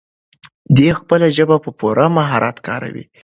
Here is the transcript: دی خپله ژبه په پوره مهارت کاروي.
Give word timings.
دی 0.75 0.89
خپله 0.99 1.27
ژبه 1.37 1.57
په 1.63 1.69
پوره 1.79 2.05
مهارت 2.17 2.57
کاروي. 2.67 3.05